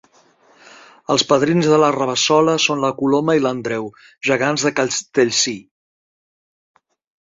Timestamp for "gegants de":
4.33-4.77